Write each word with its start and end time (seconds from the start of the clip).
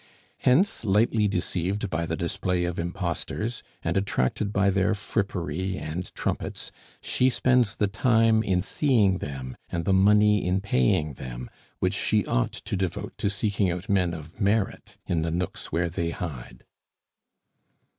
Hence, 0.39 0.83
lightly 0.83 1.27
deceived 1.27 1.91
by 1.91 2.07
the 2.07 2.15
display 2.15 2.63
of 2.65 2.79
impostors, 2.79 3.61
and 3.83 3.95
attracted 3.97 4.51
by 4.51 4.71
their 4.71 4.95
frippery 4.95 5.77
and 5.77 6.11
trumpets, 6.15 6.71
she 7.01 7.29
spends 7.29 7.75
the 7.75 7.85
time 7.85 8.41
in 8.41 8.63
seeing 8.63 9.19
them 9.19 9.55
and 9.69 9.85
the 9.85 9.93
money 9.93 10.43
in 10.43 10.59
paying 10.59 11.13
them 11.13 11.51
which 11.77 11.93
she 11.93 12.25
ought 12.25 12.53
to 12.53 12.75
devote 12.75 13.15
to 13.19 13.29
seeking 13.29 13.69
out 13.69 13.89
men 13.89 14.15
of 14.15 14.41
merit 14.41 14.97
in 15.05 15.21
the 15.21 15.29
nooks 15.29 15.71
where 15.71 15.87
they 15.87 16.09
hide. 16.09 16.65